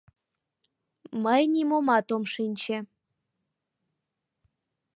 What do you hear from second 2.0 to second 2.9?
ом шинче...